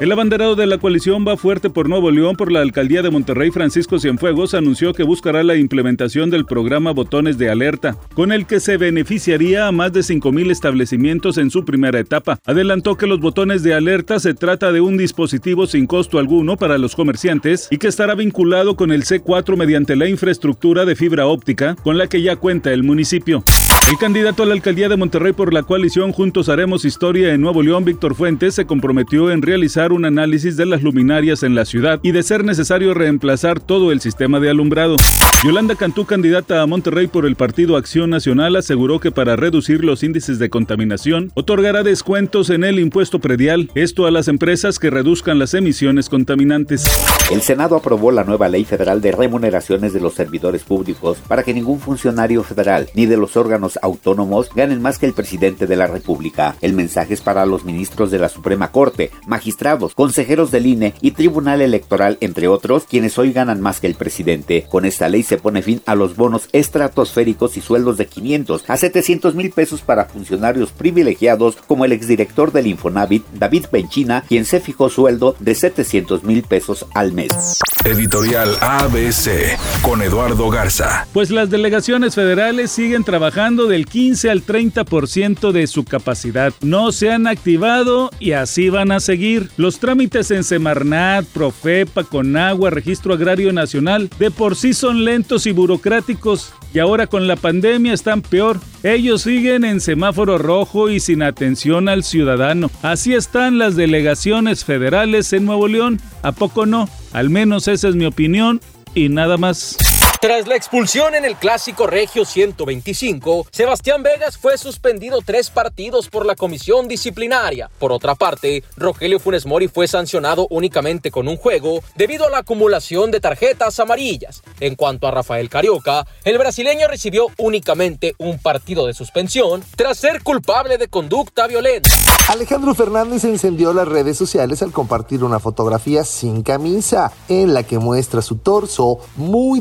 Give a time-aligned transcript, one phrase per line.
[0.00, 3.52] El abanderado de la coalición va fuerte por Nuevo León por la alcaldía de Monterrey,
[3.52, 8.58] Francisco Cienfuegos, anunció que buscará la implementación del programa Botones de Alerta, con el que
[8.58, 12.40] se beneficiaría a más de 5.000 establecimientos en su primera etapa.
[12.44, 16.76] Adelantó que los botones de alerta se trata de un dispositivo sin costo alguno para
[16.76, 21.76] los comerciantes y que estará vinculado con el C4 mediante la infraestructura de fibra óptica
[21.76, 23.44] con la que ya cuenta el municipio.
[23.86, 27.62] El candidato a la alcaldía de Monterrey por la coalición Juntos Haremos Historia en Nuevo
[27.62, 32.00] León, Víctor Fuentes, se comprometió en realizar un análisis de las luminarias en la ciudad
[32.02, 34.96] y de ser necesario reemplazar todo el sistema de alumbrado.
[35.44, 40.02] Yolanda Cantú, candidata a Monterrey por el Partido Acción Nacional, aseguró que para reducir los
[40.02, 45.38] índices de contaminación, otorgará descuentos en el impuesto predial, esto a las empresas que reduzcan
[45.38, 46.84] las emisiones contaminantes.
[47.30, 51.52] El Senado aprobó la nueva ley federal de remuneraciones de los servidores públicos para que
[51.52, 55.86] ningún funcionario federal ni de los órganos autónomos ganen más que el presidente de la
[55.86, 56.56] República.
[56.60, 61.12] El mensaje es para los ministros de la Suprema Corte, magistrados, consejeros del INE y
[61.12, 64.66] Tribunal Electoral, entre otros, quienes hoy ganan más que el presidente.
[64.70, 68.76] Con esta ley se pone fin a los bonos estratosféricos y sueldos de 500 a
[68.76, 74.60] 700 mil pesos para funcionarios privilegiados como el exdirector del Infonavit, David Penchina, quien se
[74.60, 77.58] fijó sueldo de 700 mil pesos al mes.
[77.84, 81.06] Editorial ABC con Eduardo Garza.
[81.12, 86.54] Pues las delegaciones federales siguen trabajando del 15 al 30% de su capacidad.
[86.62, 89.50] No se han activado y así van a seguir.
[89.58, 95.52] Los trámites en Semarnat, Profepa, Conagua, Registro Agrario Nacional de por sí son lentos y
[95.52, 98.60] burocráticos y ahora con la pandemia están peor.
[98.82, 102.70] Ellos siguen en semáforo rojo y sin atención al ciudadano.
[102.82, 106.00] Así están las delegaciones federales en Nuevo León.
[106.24, 106.88] ¿A poco no?
[107.12, 108.62] Al menos esa es mi opinión
[108.94, 109.76] y nada más.
[110.24, 116.24] Tras la expulsión en el clásico Regio 125, Sebastián Vegas fue suspendido tres partidos por
[116.24, 117.68] la comisión disciplinaria.
[117.78, 122.38] Por otra parte, Rogelio Funes Mori fue sancionado únicamente con un juego debido a la
[122.38, 124.42] acumulación de tarjetas amarillas.
[124.60, 130.22] En cuanto a Rafael Carioca, el brasileño recibió únicamente un partido de suspensión tras ser
[130.22, 131.90] culpable de conducta violenta.
[132.30, 137.78] Alejandro Fernández encendió las redes sociales al compartir una fotografía sin camisa en la que
[137.78, 139.60] muestra su torso muy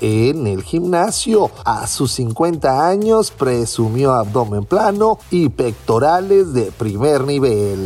[0.00, 1.50] en el gimnasio.
[1.64, 7.84] A sus 50 años presumió abdomen plano y pectorales de primer nivel.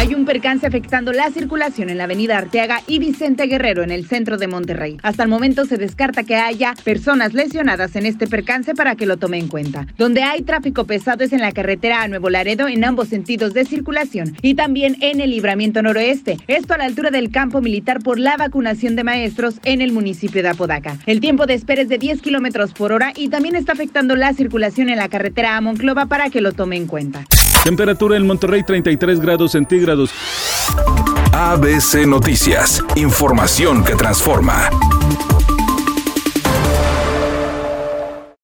[0.00, 4.06] Hay un percance afectando la circulación en la avenida Arteaga y Vicente Guerrero en el
[4.06, 4.96] centro de Monterrey.
[5.02, 9.18] Hasta el momento se descarta que haya personas lesionadas en este percance para que lo
[9.18, 9.86] tome en cuenta.
[9.98, 13.66] Donde hay tráfico pesado es en la carretera a Nuevo Laredo en ambos sentidos de
[13.66, 16.38] circulación y también en el libramiento noroeste.
[16.46, 20.42] Esto a la altura del campo militar por la vacunación de maestros en el municipio
[20.42, 20.96] de Apodaca.
[21.04, 24.32] El tiempo de espera es de 10 kilómetros por hora y también está afectando la
[24.32, 27.26] circulación en la carretera a Monclova para que lo tome en cuenta.
[27.64, 30.10] Temperatura en Monterrey 33 grados centígrados.
[31.32, 34.70] ABC Noticias, información que transforma.